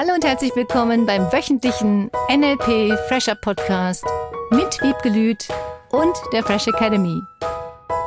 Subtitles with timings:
[0.00, 4.04] Hallo und herzlich willkommen beim wöchentlichen NLP Fresher Podcast
[4.52, 5.48] mit Wiebke Lüth
[5.90, 7.20] und der Fresh Academy.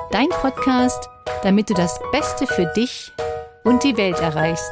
[0.09, 1.09] Dein Podcast,
[1.43, 3.11] damit du das Beste für dich
[3.65, 4.71] und die Welt erreichst.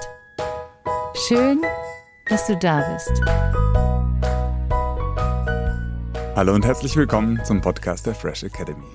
[1.28, 1.62] Schön,
[2.30, 3.12] dass du da bist.
[6.38, 8.88] Hallo und herzlich willkommen zum Podcast der Fresh Academy.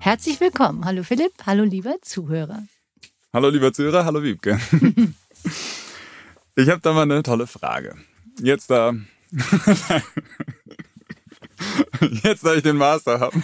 [0.00, 0.84] Herzlich willkommen.
[0.84, 2.64] Hallo Philipp, hallo lieber Zuhörer.
[3.32, 4.60] Hallo lieber Zuhörer, hallo Wiebke.
[6.58, 7.94] Ich habe da mal eine tolle Frage.
[8.40, 8.92] Jetzt da.
[12.24, 13.40] Jetzt, da ich den Master habe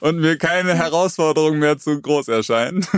[0.00, 2.88] und mir keine Herausforderung mehr zu groß erscheint,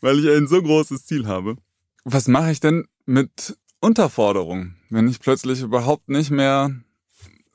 [0.00, 1.56] weil ich ein so großes Ziel habe.
[2.04, 6.74] Was mache ich denn mit Unterforderung, wenn ich plötzlich überhaupt nicht mehr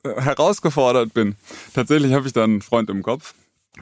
[0.04, 1.34] äh, herausgefordert bin?
[1.74, 3.34] Tatsächlich habe ich da einen Freund im Kopf,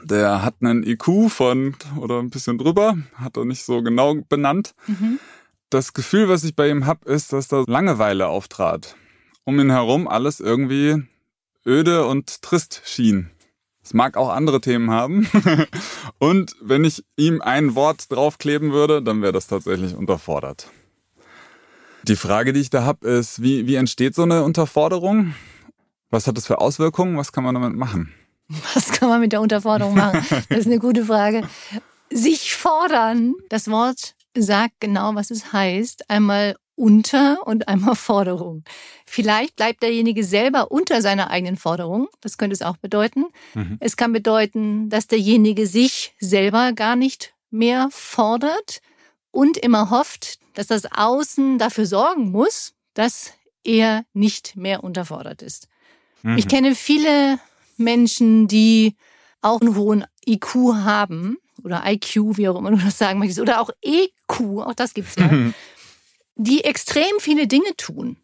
[0.03, 4.73] der hat einen IQ von oder ein bisschen drüber, hat er nicht so genau benannt.
[4.87, 5.19] Mhm
[5.69, 8.95] das Gefühl, was ich bei ihm habe, ist, dass da Langeweile auftrat.
[9.43, 11.03] Um ihn herum alles irgendwie
[11.65, 13.31] öde und trist schien.
[13.83, 15.29] Es mag auch andere Themen haben.
[16.17, 20.69] und wenn ich ihm ein Wort draufkleben würde, dann wäre das tatsächlich unterfordert.
[22.03, 25.35] Die Frage, die ich da habe, ist, wie, wie entsteht so eine Unterforderung?
[26.09, 27.17] Was hat das für Auswirkungen?
[27.17, 28.13] Was kann man damit machen?
[28.73, 30.23] Was kann man mit der Unterforderung machen?
[30.49, 31.41] Das ist eine gute Frage.
[32.11, 33.33] Sich fordern.
[33.49, 36.09] Das Wort sagt genau, was es heißt.
[36.09, 38.63] Einmal unter und einmal Forderung.
[39.05, 42.09] Vielleicht bleibt derjenige selber unter seiner eigenen Forderung.
[42.21, 43.25] Das könnte es auch bedeuten.
[43.53, 43.77] Mhm.
[43.79, 48.81] Es kann bedeuten, dass derjenige sich selber gar nicht mehr fordert
[49.31, 53.33] und immer hofft, dass das Außen dafür sorgen muss, dass
[53.63, 55.67] er nicht mehr unterfordert ist.
[56.23, 56.37] Mhm.
[56.37, 57.39] Ich kenne viele
[57.77, 58.95] Menschen, die
[59.41, 63.59] auch einen hohen IQ haben, oder IQ, wie auch immer du das sagen möchtest, oder
[63.59, 65.29] auch EQ, auch das gibt's ja,
[66.35, 68.17] die extrem viele Dinge tun,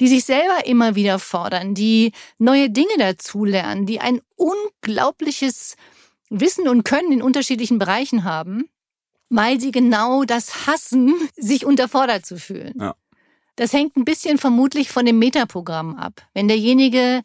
[0.00, 5.76] die sich selber immer wieder fordern, die neue Dinge dazulernen, die ein unglaubliches
[6.30, 8.68] Wissen und Können in unterschiedlichen Bereichen haben,
[9.28, 12.74] weil sie genau das hassen, sich unterfordert zu fühlen.
[12.78, 12.94] Ja.
[13.56, 16.26] Das hängt ein bisschen vermutlich von dem Metaprogramm ab.
[16.34, 17.22] Wenn derjenige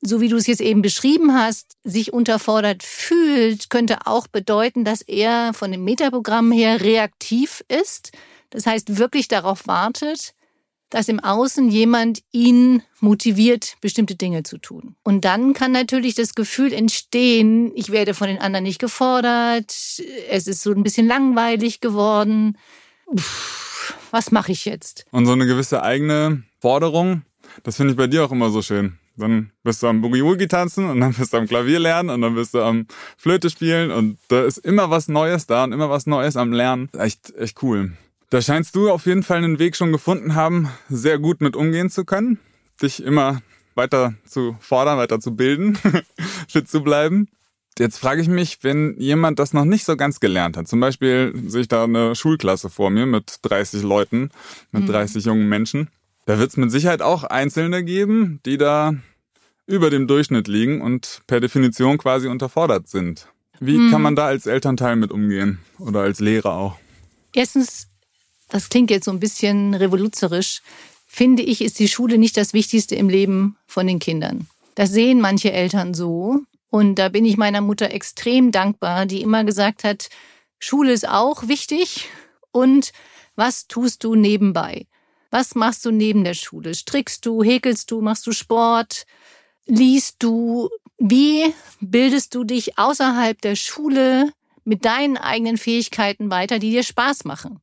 [0.00, 5.02] so wie du es jetzt eben beschrieben hast, sich unterfordert fühlt, könnte auch bedeuten, dass
[5.02, 8.12] er von dem Metaprogramm her reaktiv ist.
[8.50, 10.34] Das heißt, wirklich darauf wartet,
[10.90, 14.94] dass im Außen jemand ihn motiviert, bestimmte Dinge zu tun.
[15.02, 19.74] Und dann kann natürlich das Gefühl entstehen, ich werde von den anderen nicht gefordert,
[20.30, 22.56] es ist so ein bisschen langweilig geworden.
[23.06, 23.22] Puh,
[24.12, 25.06] was mache ich jetzt?
[25.10, 27.22] Und so eine gewisse eigene Forderung,
[27.64, 28.98] das finde ich bei dir auch immer so schön.
[29.16, 32.34] Dann bist du am Boogie-Woogie tanzen und dann bist du am Klavier lernen und dann
[32.34, 36.06] bist du am Flöte spielen und da ist immer was Neues da und immer was
[36.06, 36.90] Neues am Lernen.
[36.98, 37.92] Echt, echt cool.
[38.30, 41.90] Da scheinst du auf jeden Fall einen Weg schon gefunden haben, sehr gut mit umgehen
[41.90, 42.38] zu können,
[42.82, 43.40] dich immer
[43.74, 45.78] weiter zu fordern, weiter zu bilden,
[46.48, 47.28] fit zu bleiben.
[47.78, 51.34] Jetzt frage ich mich, wenn jemand das noch nicht so ganz gelernt hat, zum Beispiel
[51.46, 54.30] sehe ich da eine Schulklasse vor mir mit 30 Leuten,
[54.72, 55.30] mit 30 mhm.
[55.30, 55.88] jungen Menschen,
[56.26, 58.94] da wird es mit Sicherheit auch Einzelne geben, die da
[59.66, 63.28] über dem Durchschnitt liegen und per Definition quasi unterfordert sind.
[63.58, 63.90] Wie hm.
[63.90, 66.76] kann man da als Elternteil mit umgehen oder als Lehrer auch?
[67.32, 67.88] Erstens,
[68.48, 70.62] das klingt jetzt so ein bisschen revoluzerisch,
[71.06, 74.46] finde ich, ist die Schule nicht das Wichtigste im Leben von den Kindern.
[74.74, 76.40] Das sehen manche Eltern so.
[76.68, 80.10] Und da bin ich meiner Mutter extrem dankbar, die immer gesagt hat,
[80.58, 82.08] Schule ist auch wichtig
[82.50, 82.92] und
[83.36, 84.86] was tust du nebenbei?
[85.30, 86.74] Was machst du neben der Schule?
[86.74, 89.06] Strickst du, häkelst du, machst du Sport?
[89.66, 90.68] Liest du?
[90.98, 94.32] Wie bildest du dich außerhalb der Schule
[94.64, 97.60] mit deinen eigenen Fähigkeiten weiter, die dir Spaß machen?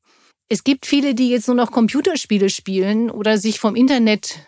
[0.50, 4.40] Es gibt viele, die jetzt nur noch Computerspiele spielen oder sich vom Internet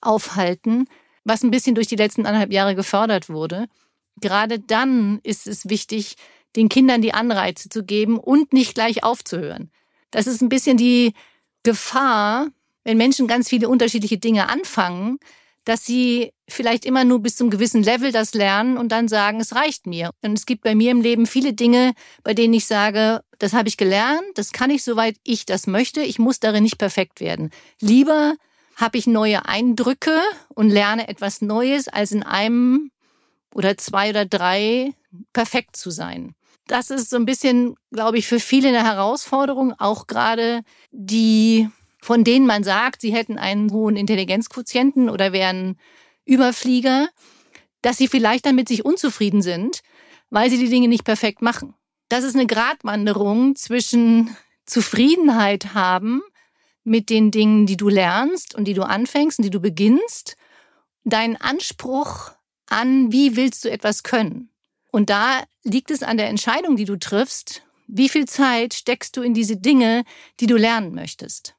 [0.00, 0.88] aufhalten,
[1.24, 3.66] was ein bisschen durch die letzten anderthalb Jahre gefördert wurde.
[4.20, 6.16] Gerade dann ist es wichtig,
[6.56, 9.70] den Kindern die Anreize zu geben und nicht gleich aufzuhören.
[10.10, 11.14] Das ist ein bisschen die
[11.62, 12.48] Gefahr,
[12.84, 15.18] wenn Menschen ganz viele unterschiedliche Dinge anfangen,
[15.64, 19.54] dass sie vielleicht immer nur bis zum gewissen Level das lernen und dann sagen, es
[19.54, 20.10] reicht mir.
[20.22, 23.68] Und es gibt bei mir im Leben viele Dinge, bei denen ich sage, das habe
[23.68, 26.02] ich gelernt, das kann ich, soweit ich das möchte.
[26.02, 27.50] Ich muss darin nicht perfekt werden.
[27.80, 28.34] Lieber
[28.76, 30.20] habe ich neue Eindrücke
[30.50, 32.90] und lerne etwas Neues, als in einem
[33.54, 34.92] oder zwei oder drei
[35.32, 36.34] perfekt zu sein.
[36.66, 41.68] Das ist so ein bisschen, glaube ich, für viele eine Herausforderung, auch gerade die
[42.04, 45.78] von denen man sagt, sie hätten einen hohen Intelligenzquotienten oder wären
[46.26, 47.08] Überflieger,
[47.80, 49.80] dass sie vielleicht damit sich unzufrieden sind,
[50.28, 51.72] weil sie die Dinge nicht perfekt machen.
[52.10, 54.36] Das ist eine Gratwanderung zwischen
[54.66, 56.20] Zufriedenheit haben,
[56.82, 60.36] mit den Dingen, die du lernst und die du anfängst und die du beginnst,
[61.04, 62.32] deinen Anspruch
[62.66, 64.50] an, wie willst du etwas können.
[64.90, 69.22] Und da liegt es an der Entscheidung, die du triffst, wie viel Zeit steckst du
[69.22, 70.04] in diese Dinge,
[70.40, 71.54] die du lernen möchtest.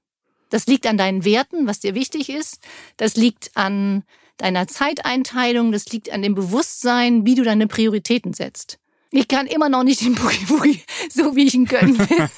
[0.56, 2.60] Das liegt an deinen Werten, was dir wichtig ist.
[2.96, 4.04] Das liegt an
[4.38, 5.74] deiner Zeiteinteilung.
[5.74, 8.80] Das liegt an dem Bewusstsein, wie du deine Prioritäten setzt.
[9.12, 12.30] Ich kann immer noch nicht den Boogie Boogie so, wie ich ihn können will.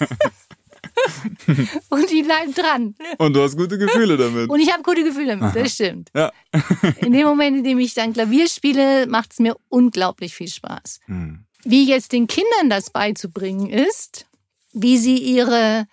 [1.89, 2.95] und die bleiben dran.
[3.19, 4.49] Und du hast gute Gefühle damit.
[4.49, 6.09] Und ich habe gute Gefühle damit, das stimmt.
[6.15, 6.31] Ja.
[7.01, 11.01] in dem Moment, in dem ich dann Klavier spiele, macht es mir unglaublich viel Spaß.
[11.05, 11.45] Hm.
[11.63, 14.25] Wie jetzt den Kindern das beizubringen ist,
[14.73, 15.85] wie sie ihre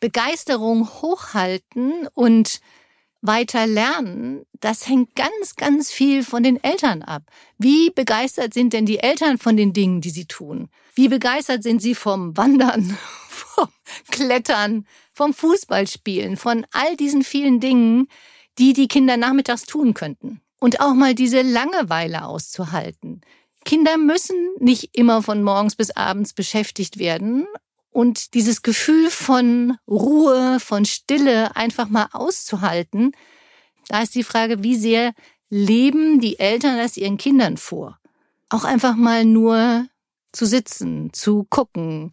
[0.00, 2.60] Begeisterung hochhalten und
[3.22, 7.24] weiter lernen, das hängt ganz, ganz viel von den Eltern ab.
[7.58, 10.70] Wie begeistert sind denn die Eltern von den Dingen, die sie tun?
[10.94, 12.96] Wie begeistert sind sie vom Wandern,
[13.28, 13.68] vom
[14.10, 18.08] Klettern, vom Fußballspielen, von all diesen vielen Dingen,
[18.58, 20.40] die die Kinder nachmittags tun könnten?
[20.58, 23.22] Und auch mal diese Langeweile auszuhalten.
[23.64, 27.46] Kinder müssen nicht immer von morgens bis abends beschäftigt werden
[27.90, 33.12] und dieses Gefühl von Ruhe, von Stille einfach mal auszuhalten,
[33.88, 35.12] da ist die Frage, wie sehr
[35.48, 37.98] leben die Eltern das ihren Kindern vor?
[38.48, 39.86] Auch einfach mal nur
[40.32, 42.10] zu sitzen, zu gucken.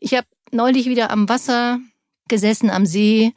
[0.00, 1.80] Ich habe neulich wieder am Wasser
[2.28, 3.34] gesessen, am See.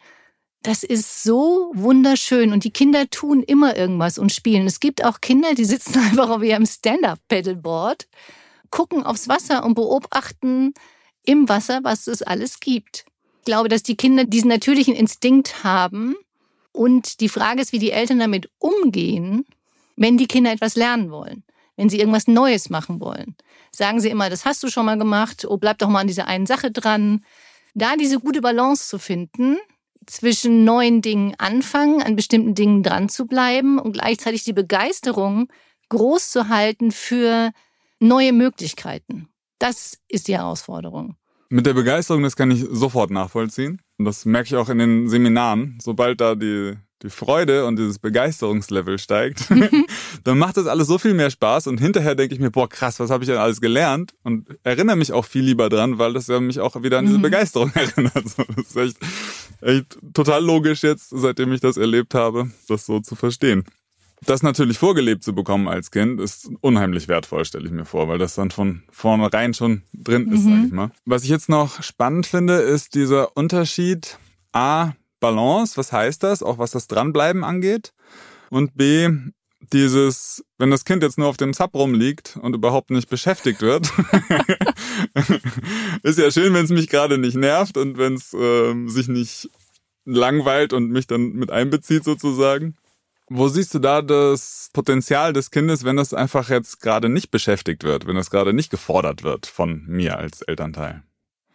[0.62, 4.68] Das ist so wunderschön und die Kinder tun immer irgendwas und spielen.
[4.68, 8.07] Es gibt auch Kinder, die sitzen einfach auf ihrem Stand-up-Pedalboard,
[8.69, 10.74] gucken aufs Wasser und beobachten,
[11.25, 13.06] im Wasser, was es alles gibt.
[13.39, 16.15] Ich glaube, dass die Kinder diesen natürlichen Instinkt haben.
[16.71, 19.45] Und die Frage ist, wie die Eltern damit umgehen,
[19.95, 21.44] wenn die Kinder etwas lernen wollen,
[21.75, 23.35] wenn sie irgendwas Neues machen wollen.
[23.71, 26.27] Sagen sie immer, das hast du schon mal gemacht, oh, bleib doch mal an dieser
[26.27, 27.25] einen Sache dran.
[27.73, 29.57] Da diese gute Balance zu finden,
[30.06, 35.47] zwischen neuen Dingen anfangen, an bestimmten Dingen dran zu bleiben und gleichzeitig die Begeisterung
[35.89, 37.51] groß zu halten für
[38.00, 39.31] neue Möglichkeiten.
[39.62, 41.16] Das ist die Herausforderung.
[41.50, 43.80] Mit der Begeisterung, das kann ich sofort nachvollziehen.
[44.00, 45.78] Und das merke ich auch in den Seminaren.
[45.80, 46.74] Sobald da die,
[47.04, 49.44] die Freude und dieses Begeisterungslevel steigt,
[50.24, 51.68] dann macht das alles so viel mehr Spaß.
[51.68, 54.16] Und hinterher denke ich mir, boah, krass, was habe ich denn alles gelernt?
[54.24, 57.19] Und erinnere mich auch viel lieber dran, weil das ja mich auch wieder an diese
[57.19, 57.24] mhm.
[57.24, 58.16] Begeisterung erinnert.
[58.16, 58.98] das ist echt,
[59.62, 63.64] echt total logisch jetzt, seitdem ich das erlebt habe, das so zu verstehen.
[64.25, 68.19] Das natürlich vorgelebt zu bekommen als Kind ist unheimlich wertvoll, stelle ich mir vor, weil
[68.19, 70.50] das dann von vornherein schon drin ist, mhm.
[70.50, 70.91] sag ich mal.
[71.06, 74.19] Was ich jetzt noch spannend finde, ist dieser Unterschied
[74.51, 77.94] A, Balance, was heißt das, auch was das Dranbleiben angeht,
[78.51, 79.09] und B,
[79.71, 83.91] dieses, wenn das Kind jetzt nur auf dem Sub rumliegt und überhaupt nicht beschäftigt wird,
[86.03, 89.50] ist ja schön, wenn es mich gerade nicht nervt und wenn es äh, sich nicht
[90.06, 92.75] langweilt und mich dann mit einbezieht sozusagen.
[93.33, 97.86] Wo siehst du da das Potenzial des Kindes, wenn es einfach jetzt gerade nicht beschäftigt
[97.86, 101.04] wird, wenn es gerade nicht gefordert wird von mir als Elternteil?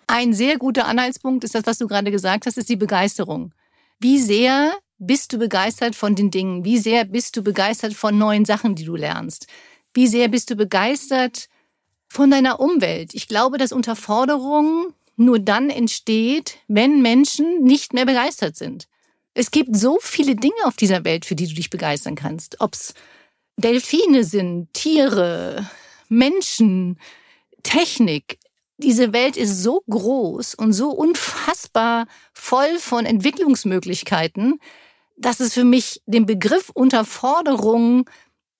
[0.07, 3.53] Ein sehr guter Anhaltspunkt ist das, was du gerade gesagt hast, ist die Begeisterung.
[4.01, 6.65] Wie sehr bist du begeistert von den Dingen?
[6.65, 9.47] Wie sehr bist du begeistert von neuen Sachen, die du lernst?
[9.93, 11.51] Wie sehr bist du begeistert
[12.09, 13.13] von deiner Umwelt?
[13.13, 18.89] Ich glaube, dass Unterforderung nur dann entsteht, wenn Menschen nicht mehr begeistert sind.
[19.37, 22.59] Es gibt so viele Dinge auf dieser Welt, für die du dich begeistern kannst.
[22.61, 22.95] Ob's
[23.59, 25.69] Delfine sind, Tiere,
[26.09, 26.99] Menschen,
[27.63, 28.39] Technik.
[28.79, 34.59] Diese Welt ist so groß und so unfassbar voll von Entwicklungsmöglichkeiten,
[35.19, 38.09] dass es für mich den Begriff Unterforderung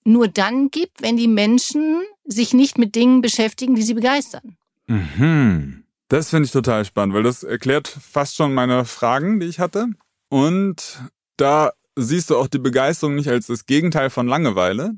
[0.03, 4.57] nur dann gibt, wenn die Menschen sich nicht mit Dingen beschäftigen, die sie begeistern.
[4.85, 5.85] Mhm.
[6.07, 9.89] Das finde ich total spannend, weil das erklärt fast schon meine Fragen, die ich hatte.
[10.29, 10.99] Und
[11.37, 14.95] da siehst du auch die Begeisterung nicht als das Gegenteil von Langeweile,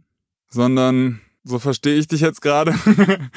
[0.50, 2.74] sondern, so verstehe ich dich jetzt gerade,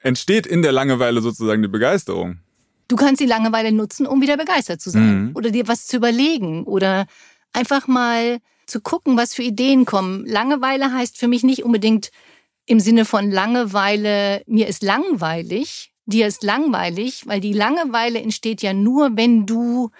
[0.00, 2.40] entsteht in der Langeweile sozusagen die Begeisterung.
[2.88, 5.24] Du kannst die Langeweile nutzen, um wieder begeistert zu sein.
[5.24, 5.30] Mhm.
[5.34, 6.64] Oder dir was zu überlegen.
[6.64, 7.06] Oder
[7.52, 10.24] einfach mal zu gucken, was für Ideen kommen.
[10.26, 12.10] Langeweile heißt für mich nicht unbedingt
[12.66, 18.72] im Sinne von Langeweile, mir ist langweilig, dir ist langweilig, weil die Langeweile entsteht ja
[18.72, 19.90] nur, wenn du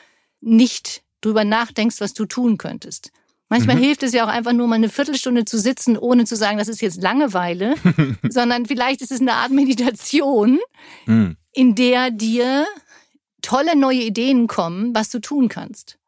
[0.40, 3.10] nicht drüber nachdenkst, was du tun könntest.
[3.48, 3.80] Manchmal mhm.
[3.80, 6.68] hilft es ja auch einfach nur mal eine Viertelstunde zu sitzen, ohne zu sagen, das
[6.68, 7.74] ist jetzt Langeweile,
[8.28, 10.58] sondern vielleicht ist es eine Art Meditation,
[11.06, 11.36] mhm.
[11.52, 12.66] in der dir
[13.42, 15.98] tolle neue Ideen kommen, was du tun kannst.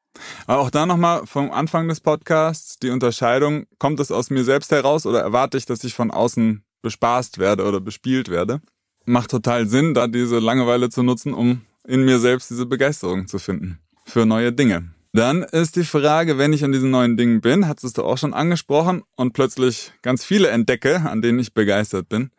[0.48, 4.72] Aber auch da nochmal vom Anfang des Podcasts die Unterscheidung, kommt es aus mir selbst
[4.72, 8.60] heraus oder erwarte ich, dass ich von außen bespaßt werde oder bespielt werde?
[9.04, 13.38] Macht total Sinn, da diese Langeweile zu nutzen, um in mir selbst diese Begeisterung zu
[13.38, 14.90] finden für neue Dinge.
[15.12, 18.18] Dann ist die Frage, wenn ich an diesen neuen Dingen bin, hat es du auch
[18.18, 22.30] schon angesprochen und plötzlich ganz viele entdecke, an denen ich begeistert bin,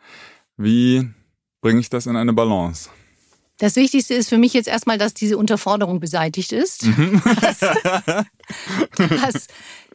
[0.55, 1.09] wie
[1.61, 2.89] bringe ich das in eine Balance?
[3.57, 6.85] Das Wichtigste ist für mich jetzt erstmal, dass diese Unterforderung beseitigt ist.
[6.85, 7.21] Mhm.
[7.23, 7.61] Was,
[8.97, 9.47] was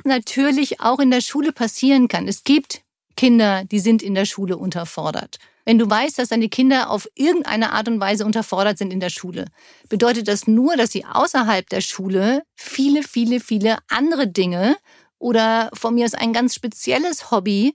[0.04, 2.28] natürlich auch in der Schule passieren kann.
[2.28, 2.82] Es gibt
[3.16, 5.38] Kinder, die sind in der Schule unterfordert.
[5.64, 9.10] Wenn du weißt, dass deine Kinder auf irgendeine Art und Weise unterfordert sind in der
[9.10, 9.46] Schule,
[9.88, 14.76] bedeutet das nur, dass sie außerhalb der Schule viele, viele, viele andere Dinge
[15.18, 17.74] oder von mir aus ein ganz spezielles Hobby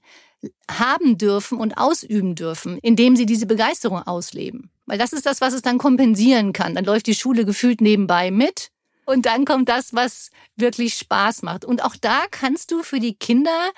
[0.69, 4.69] haben dürfen und ausüben dürfen, indem sie diese Begeisterung ausleben.
[4.85, 6.75] Weil das ist das, was es dann kompensieren kann.
[6.75, 8.71] Dann läuft die Schule gefühlt nebenbei mit.
[9.05, 11.65] Und dann kommt das, was wirklich Spaß macht.
[11.65, 13.71] Und auch da kannst du für die Kinder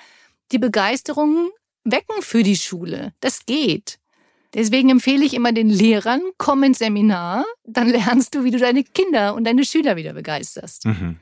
[0.52, 1.50] die Begeisterung
[1.84, 3.12] wecken für die Schule.
[3.20, 3.98] Das geht.
[4.54, 8.84] Deswegen empfehle ich immer den Lehrern, komm ins Seminar, dann lernst du, wie du deine
[8.84, 10.84] Kinder und deine Schüler wieder begeisterst.
[10.84, 11.16] Mhm.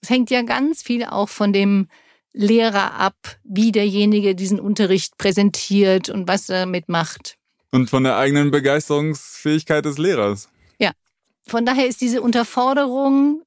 [0.00, 1.88] Das hängt ja ganz viel auch von dem
[2.32, 7.36] Lehrer ab, wie derjenige diesen Unterricht präsentiert und was er damit macht.
[7.72, 10.48] Und von der eigenen Begeisterungsfähigkeit des Lehrers.
[10.78, 10.92] Ja.
[11.46, 13.42] Von daher ist diese Unterforderung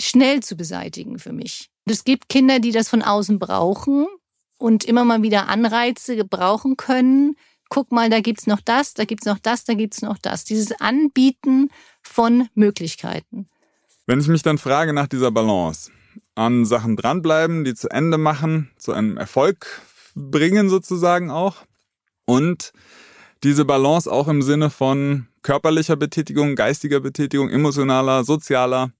[0.00, 1.68] schnell zu beseitigen für mich.
[1.84, 4.06] Es gibt Kinder, die das von außen brauchen
[4.58, 7.36] und immer mal wieder Anreize gebrauchen können.
[7.68, 10.44] Guck mal, da gibt's noch das, da gibt's noch das, da gibt's noch das.
[10.44, 11.70] Dieses Anbieten
[12.02, 13.48] von Möglichkeiten.
[14.06, 15.90] Wenn ich mich dann frage nach dieser Balance,
[16.34, 19.82] an Sachen dranbleiben, die zu Ende machen, zu einem Erfolg
[20.14, 21.64] bringen sozusagen auch
[22.24, 22.72] und
[23.42, 28.92] diese Balance auch im Sinne von körperlicher Betätigung, geistiger Betätigung, emotionaler, sozialer.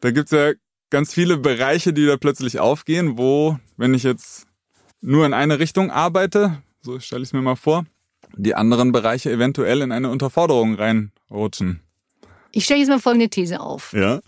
[0.00, 0.52] Da gibt's ja
[0.90, 4.46] ganz viele Bereiche, die da plötzlich aufgehen, wo, wenn ich jetzt
[5.00, 7.84] nur in eine Richtung arbeite, so stelle ich es mir mal vor,
[8.36, 11.80] die anderen Bereiche eventuell in eine Unterforderung reinrutschen.
[12.52, 13.92] Ich stelle jetzt mal folgende These auf.
[13.92, 14.20] Ja.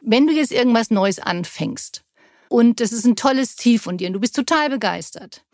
[0.00, 2.04] Wenn du jetzt irgendwas Neues anfängst
[2.48, 5.44] und das ist ein tolles Ziel von dir und du bist total begeistert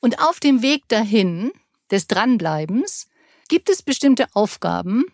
[0.00, 1.52] und auf dem Weg dahin
[1.90, 3.06] des Dranbleibens
[3.48, 5.04] gibt es bestimmte Aufgaben,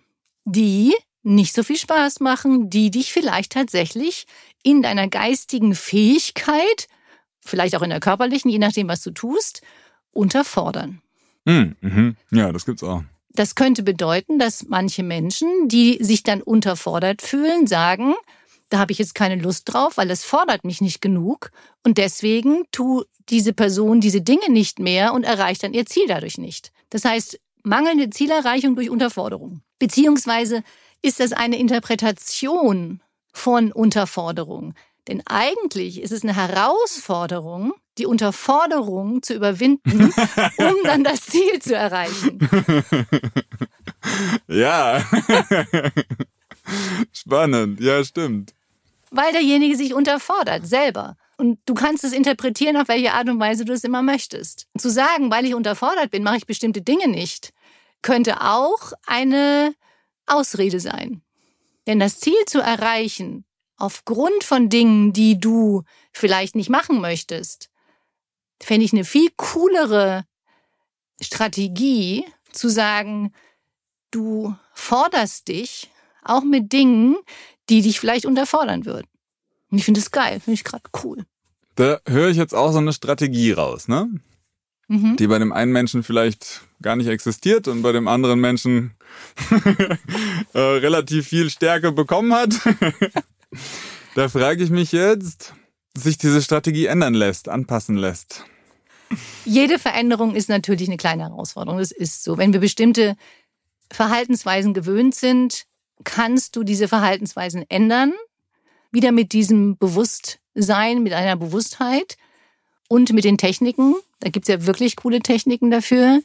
[0.45, 4.27] die nicht so viel Spaß machen, die dich vielleicht tatsächlich
[4.63, 6.87] in deiner geistigen Fähigkeit,
[7.41, 9.63] vielleicht auch in der körperlichen, je nachdem, was du tust,
[10.13, 11.03] unterfordern.
[11.49, 12.17] Mm, mhm.
[12.31, 13.03] Ja, das gibt's auch.
[13.31, 18.15] Das könnte bedeuten, dass manche Menschen, die sich dann unterfordert fühlen, sagen,
[18.69, 21.51] da habe ich jetzt keine Lust drauf, weil es fordert mich nicht genug
[21.85, 26.37] und deswegen tu diese Person diese Dinge nicht mehr und erreicht dann ihr Ziel dadurch
[26.37, 26.71] nicht.
[26.91, 29.63] Das heißt, mangelnde Zielerreichung durch Unterforderung.
[29.79, 30.63] Beziehungsweise
[31.01, 33.01] ist das eine Interpretation
[33.33, 34.75] von Unterforderung.
[35.07, 40.13] Denn eigentlich ist es eine Herausforderung, die Unterforderung zu überwinden,
[40.57, 42.39] um dann das Ziel zu erreichen.
[44.47, 45.05] Ja.
[47.13, 48.55] Spannend, ja, stimmt
[49.11, 51.17] weil derjenige sich unterfordert, selber.
[51.37, 54.67] Und du kannst es interpretieren, auf welche Art und Weise du es immer möchtest.
[54.77, 57.53] Zu sagen, weil ich unterfordert bin, mache ich bestimmte Dinge nicht,
[58.03, 59.75] könnte auch eine
[60.27, 61.23] Ausrede sein.
[61.87, 63.45] Denn das Ziel zu erreichen,
[63.77, 67.71] aufgrund von Dingen, die du vielleicht nicht machen möchtest,
[68.63, 70.25] fände ich eine viel coolere
[71.21, 73.33] Strategie, zu sagen,
[74.11, 75.91] du forderst dich
[76.23, 77.17] auch mit Dingen,
[77.69, 79.07] die dich vielleicht unterfordern würden.
[79.71, 81.25] Und ich finde das geil, finde ich gerade cool.
[81.75, 84.09] Da höre ich jetzt auch so eine Strategie raus, ne?
[84.89, 85.17] Mhm.
[85.17, 88.95] Die bei dem einen Menschen vielleicht gar nicht existiert und bei dem anderen Menschen
[90.55, 92.55] äh, relativ viel Stärke bekommen hat.
[94.15, 95.55] da frage ich mich jetzt,
[96.03, 98.45] sich diese Strategie ändern lässt, anpassen lässt.
[99.45, 101.79] Jede Veränderung ist natürlich eine kleine Herausforderung.
[101.79, 102.37] Das ist so.
[102.37, 103.17] Wenn wir bestimmte
[103.91, 105.65] Verhaltensweisen gewöhnt sind,
[106.05, 108.13] kannst du diese Verhaltensweisen ändern,
[108.91, 112.17] wieder mit diesem Bewusstsein, mit einer Bewusstheit
[112.89, 113.95] und mit den Techniken.
[114.21, 116.21] Da gibt's ja wirklich coole Techniken dafür.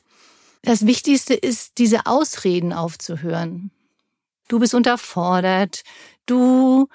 [0.63, 3.71] Das Wichtigste ist, diese Ausreden aufzuhören.
[4.47, 5.83] Du bist unterfordert,
[6.25, 6.87] du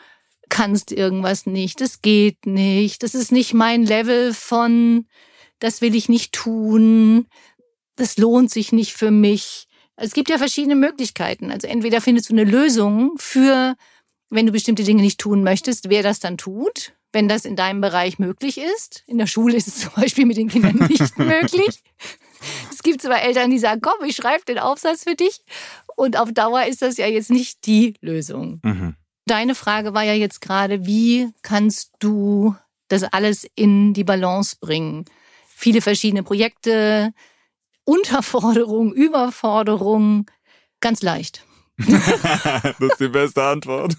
[0.49, 5.07] kannst irgendwas nicht, das geht nicht, das ist nicht mein Level von,
[5.59, 7.27] das will ich nicht tun,
[7.97, 9.67] das lohnt sich nicht für mich.
[9.97, 11.51] Es gibt ja verschiedene Möglichkeiten.
[11.51, 13.75] Also entweder findest du eine Lösung für,
[14.31, 17.81] wenn du bestimmte Dinge nicht tun möchtest, wer das dann tut, wenn das in deinem
[17.81, 19.03] Bereich möglich ist.
[19.07, 21.83] In der Schule ist es zum Beispiel mit den Kindern nicht möglich.
[22.71, 25.41] Es gibt aber Eltern, die sagen, komm, ich schreibe den Aufsatz für dich.
[25.97, 28.61] Und auf Dauer ist das ja jetzt nicht die Lösung.
[28.63, 28.95] Mhm.
[29.29, 32.57] Deine Frage war ja jetzt gerade, wie kannst du
[32.89, 35.05] das alles in die Balance bringen?
[35.47, 37.13] Viele verschiedene Projekte,
[37.85, 40.31] Unterforderung, Überforderung,
[40.81, 41.45] ganz leicht.
[41.77, 43.97] das ist die beste Antwort.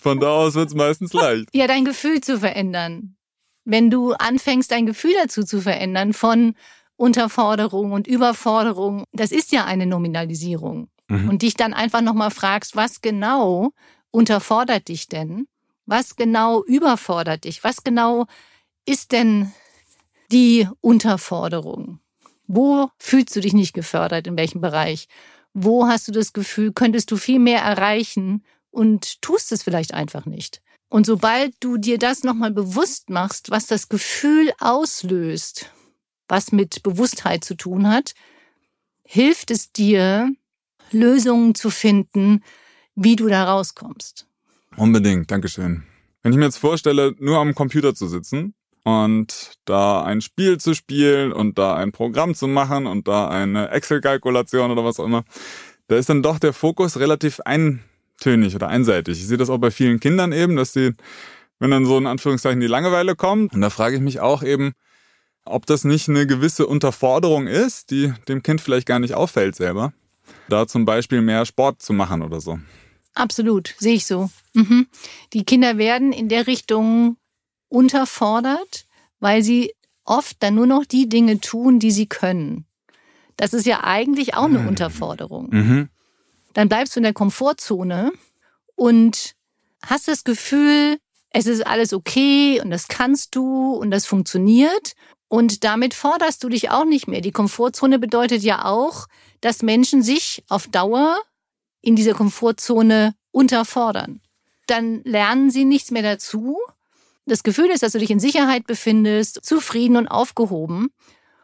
[0.00, 1.48] Von da aus wird es meistens leicht.
[1.54, 3.16] Ja, dein Gefühl zu verändern.
[3.64, 6.54] Wenn du anfängst, dein Gefühl dazu zu verändern von
[6.96, 10.88] Unterforderung und Überforderung, das ist ja eine Nominalisierung.
[11.08, 11.28] Mhm.
[11.28, 13.72] Und dich dann einfach nochmal fragst, was genau
[14.12, 15.48] unterfordert dich denn?
[15.86, 17.64] Was genau überfordert dich?
[17.64, 18.26] Was genau
[18.86, 19.52] ist denn
[20.30, 21.98] die Unterforderung?
[22.46, 24.26] Wo fühlst du dich nicht gefördert?
[24.26, 25.08] In welchem Bereich?
[25.52, 30.26] Wo hast du das Gefühl, könntest du viel mehr erreichen und tust es vielleicht einfach
[30.26, 30.62] nicht?
[30.88, 35.70] Und sobald du dir das nochmal bewusst machst, was das Gefühl auslöst,
[36.28, 38.14] was mit Bewusstheit zu tun hat,
[39.02, 40.30] hilft es dir,
[40.90, 42.42] Lösungen zu finden,
[42.94, 44.26] wie du da rauskommst.
[44.76, 45.84] Unbedingt, Dankeschön.
[46.22, 50.74] Wenn ich mir jetzt vorstelle, nur am Computer zu sitzen und da ein Spiel zu
[50.74, 55.24] spielen und da ein Programm zu machen und da eine Excel-Kalkulation oder was auch immer,
[55.88, 59.18] da ist dann doch der Fokus relativ eintönig oder einseitig.
[59.18, 60.92] Ich sehe das auch bei vielen Kindern eben, dass sie,
[61.58, 64.72] wenn dann so in Anführungszeichen die Langeweile kommt, und da frage ich mich auch eben,
[65.44, 69.92] ob das nicht eine gewisse Unterforderung ist, die dem Kind vielleicht gar nicht auffällt selber,
[70.48, 72.60] da zum Beispiel mehr Sport zu machen oder so.
[73.14, 74.30] Absolut, sehe ich so.
[74.54, 74.86] Mhm.
[75.32, 77.16] Die Kinder werden in der Richtung
[77.68, 78.86] unterfordert,
[79.20, 79.72] weil sie
[80.04, 82.66] oft dann nur noch die Dinge tun, die sie können.
[83.36, 84.68] Das ist ja eigentlich auch eine mhm.
[84.68, 85.48] Unterforderung.
[85.50, 85.88] Mhm.
[86.54, 88.12] Dann bleibst du in der Komfortzone
[88.74, 89.34] und
[89.84, 90.98] hast das Gefühl,
[91.30, 94.92] es ist alles okay und das kannst du und das funktioniert.
[95.28, 97.22] Und damit forderst du dich auch nicht mehr.
[97.22, 99.06] Die Komfortzone bedeutet ja auch,
[99.40, 101.18] dass Menschen sich auf Dauer
[101.82, 104.20] in dieser Komfortzone unterfordern.
[104.66, 106.56] Dann lernen sie nichts mehr dazu
[107.26, 110.90] das Gefühl ist, dass du dich in Sicherheit befindest, zufrieden und aufgehoben.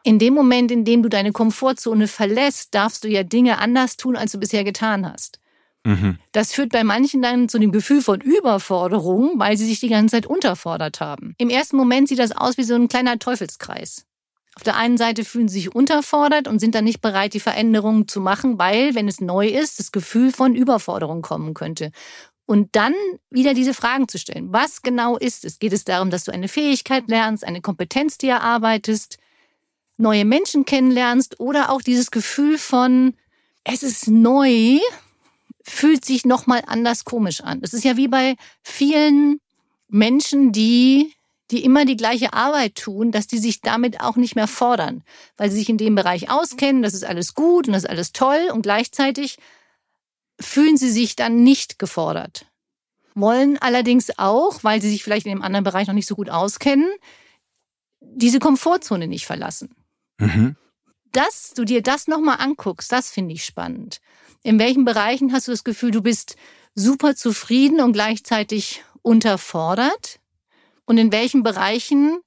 [0.02, 4.16] In dem Moment, in dem du deine Komfortzone verlässt, darfst du ja Dinge anders tun,
[4.16, 5.38] als du bisher getan hast.
[5.84, 6.18] Mhm.
[6.32, 10.16] Das führt bei manchen dann zu dem Gefühl von Überforderung, weil sie sich die ganze
[10.16, 11.34] Zeit unterfordert haben.
[11.38, 14.04] Im ersten Moment sieht das aus wie so ein kleiner Teufelskreis.
[14.58, 18.08] Auf der einen Seite fühlen sie sich unterfordert und sind dann nicht bereit, die Veränderungen
[18.08, 21.92] zu machen, weil, wenn es neu ist, das Gefühl von Überforderung kommen könnte.
[22.44, 22.92] Und dann
[23.30, 24.52] wieder diese Fragen zu stellen.
[24.52, 25.60] Was genau ist es?
[25.60, 29.18] Geht es darum, dass du eine Fähigkeit lernst, eine Kompetenz, die erarbeitest,
[29.96, 33.14] neue Menschen kennenlernst oder auch dieses Gefühl von,
[33.62, 34.80] es ist neu,
[35.62, 37.60] fühlt sich nochmal anders komisch an.
[37.62, 39.38] Es ist ja wie bei vielen
[39.86, 41.14] Menschen, die,
[41.50, 45.02] die immer die gleiche Arbeit tun, dass die sich damit auch nicht mehr fordern,
[45.36, 48.12] weil sie sich in dem Bereich auskennen, das ist alles gut und das ist alles
[48.12, 49.38] toll und gleichzeitig
[50.40, 52.46] fühlen sie sich dann nicht gefordert.
[53.14, 56.30] Wollen allerdings auch, weil sie sich vielleicht in dem anderen Bereich noch nicht so gut
[56.30, 56.88] auskennen,
[58.00, 59.74] diese Komfortzone nicht verlassen.
[60.18, 60.56] Mhm.
[61.12, 64.00] Dass du dir das nochmal anguckst, das finde ich spannend.
[64.42, 66.36] In welchen Bereichen hast du das Gefühl, du bist
[66.74, 70.20] super zufrieden und gleichzeitig unterfordert?
[70.88, 72.20] Und in welchen Bereichen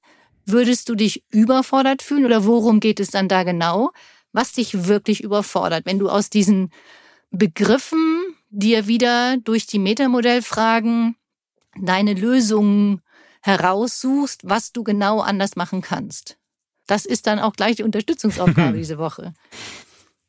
[0.46, 3.90] würdest du dich überfordert fühlen oder worum geht es dann da genau,
[4.30, 5.84] was dich wirklich überfordert?
[5.84, 6.70] Wenn du aus diesen
[7.32, 11.16] Begriffen dir wieder durch die Metamodellfragen
[11.76, 13.02] deine Lösungen
[13.40, 16.38] heraussuchst, was du genau anders machen kannst.
[16.86, 19.34] Das ist dann auch gleich die Unterstützungsaufgabe diese Woche.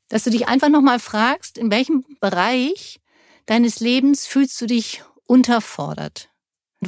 [0.10, 3.00] Dass du dich einfach nochmal fragst, in welchem Bereich
[3.46, 6.33] deines Lebens fühlst du dich unterfordert?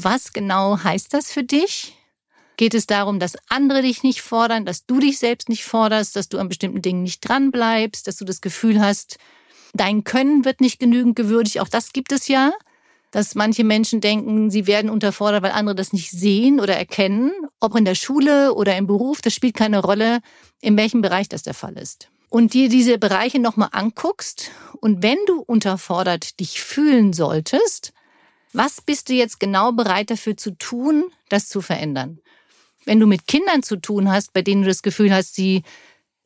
[0.03, 1.95] Was genau heißt das für dich?
[2.57, 6.29] Geht es darum, dass andere dich nicht fordern, dass du dich selbst nicht forderst, dass
[6.29, 9.17] du an bestimmten Dingen nicht dranbleibst, dass du das Gefühl hast,
[9.73, 11.59] dein Können wird nicht genügend gewürdigt.
[11.59, 12.53] Auch das gibt es ja,
[13.11, 17.31] dass manche Menschen denken, sie werden unterfordert, weil andere das nicht sehen oder erkennen.
[17.59, 20.19] Ob in der Schule oder im Beruf, das spielt keine Rolle,
[20.61, 22.09] in welchem Bereich das der Fall ist.
[22.29, 27.93] Und dir diese Bereiche nochmal anguckst und wenn du unterfordert dich fühlen solltest,
[28.55, 32.19] was bist du jetzt genau bereit dafür zu tun, das zu verändern?
[32.85, 35.63] Wenn du mit Kindern zu tun hast, bei denen du das Gefühl hast, sie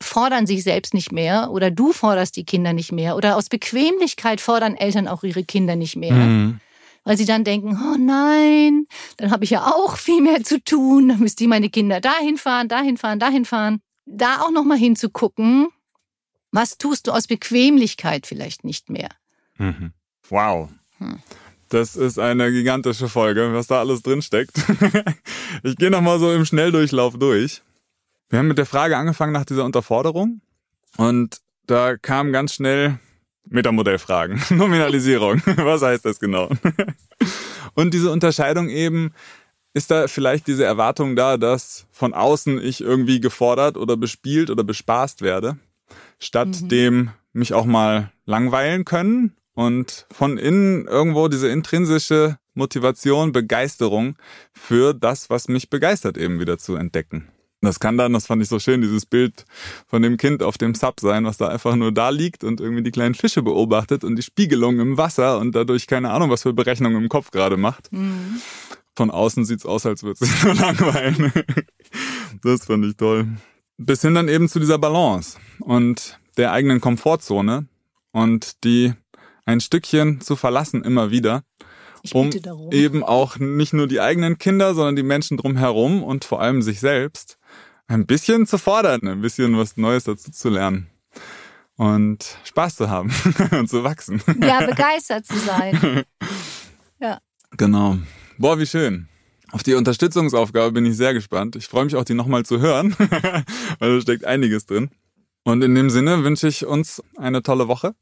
[0.01, 4.41] fordern sich selbst nicht mehr oder du forderst die Kinder nicht mehr oder aus Bequemlichkeit
[4.41, 6.13] fordern Eltern auch ihre Kinder nicht mehr.
[6.13, 6.59] Mhm.
[7.03, 8.85] Weil sie dann denken, oh nein,
[9.17, 12.37] dann habe ich ja auch viel mehr zu tun, dann müssen die meine Kinder dahin
[12.37, 13.81] fahren, dahin fahren, dahin fahren.
[14.05, 15.67] Da auch nochmal hinzugucken,
[16.51, 19.09] was tust du aus Bequemlichkeit vielleicht nicht mehr.
[19.57, 19.93] Mhm.
[20.29, 20.69] Wow.
[20.97, 21.19] Hm.
[21.69, 24.57] Das ist eine gigantische Folge, was da alles drin steckt.
[25.63, 27.61] ich gehe nochmal so im Schnelldurchlauf durch.
[28.29, 30.41] Wir haben mit der Frage angefangen nach dieser Unterforderung
[30.97, 32.99] und da kamen ganz schnell
[33.47, 35.41] Metamodellfragen, Nominalisierung.
[35.45, 36.49] Was heißt das genau?
[37.75, 39.13] und diese Unterscheidung eben,
[39.73, 44.63] ist da vielleicht diese Erwartung da, dass von außen ich irgendwie gefordert oder bespielt oder
[44.63, 45.57] bespaßt werde,
[46.17, 46.69] statt mhm.
[46.69, 54.15] dem mich auch mal langweilen können und von innen irgendwo diese intrinsische Motivation, Begeisterung
[54.53, 57.27] für das, was mich begeistert, eben wieder zu entdecken.
[57.59, 59.43] Das kann dann, das fand ich so schön, dieses Bild
[59.85, 62.83] von dem Kind auf dem Sub sein, was da einfach nur da liegt und irgendwie
[62.83, 66.53] die kleinen Fische beobachtet und die Spiegelung im Wasser und dadurch keine Ahnung, was für
[66.53, 67.91] Berechnungen im Kopf gerade macht.
[67.91, 68.39] Mhm.
[68.95, 71.33] Von außen sieht's aus, als würde es nur langweilen.
[72.43, 73.27] das fand ich toll.
[73.77, 77.67] Bis hin dann eben zu dieser Balance und der eigenen Komfortzone
[78.13, 78.93] und die
[79.49, 81.43] ein Stückchen zu verlassen immer wieder,
[82.13, 82.29] um
[82.71, 86.79] eben auch nicht nur die eigenen Kinder, sondern die Menschen drumherum und vor allem sich
[86.79, 87.37] selbst
[87.87, 90.87] ein bisschen zu fordern, ein bisschen was Neues dazu zu lernen
[91.77, 93.11] und Spaß zu haben
[93.51, 94.21] und zu wachsen.
[94.39, 96.03] Ja, begeistert zu sein.
[97.01, 97.19] Ja.
[97.51, 97.97] Genau.
[98.37, 99.07] Boah, wie schön.
[99.53, 101.55] Auf die Unterstützungsaufgabe bin ich sehr gespannt.
[101.55, 102.93] Ich freue mich auch, die nochmal zu hören,
[103.79, 104.89] weil da steckt einiges drin.
[105.45, 107.95] Und in dem Sinne wünsche ich uns eine tolle Woche.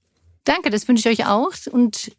[0.48, 1.52] Danke, das wünsche ich euch auch.
[1.70, 2.12] Und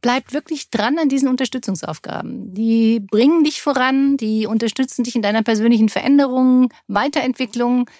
[0.00, 2.54] bleibt wirklich dran an diesen Unterstützungsaufgaben.
[2.54, 7.90] Die bringen dich voran, die unterstützen dich in deiner persönlichen Veränderung, Weiterentwicklung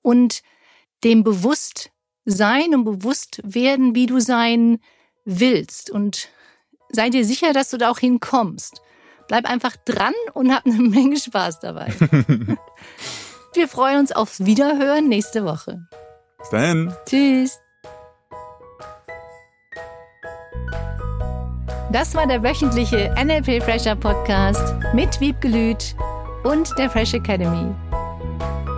[0.00, 0.42] und
[1.04, 4.78] dem Bewusstsein und Bewusstwerden, wie du sein
[5.24, 5.90] willst.
[5.90, 6.28] Und
[6.90, 8.80] sei dir sicher, dass du da auch hinkommst.
[9.28, 11.92] Bleib einfach dran und hab eine Menge Spaß dabei.
[13.54, 15.88] Wir freuen uns aufs Wiederhören nächste Woche.
[16.38, 16.94] Bis dahin.
[17.06, 17.58] Tschüss.
[21.92, 25.96] Das war der wöchentliche NLP Fresher Podcast mit Wiebgelüt
[26.44, 27.74] und der Fresh Academy.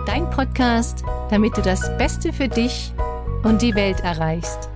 [0.07, 2.91] Dein Podcast, damit du das Beste für dich
[3.43, 4.67] und die Welt erreichst.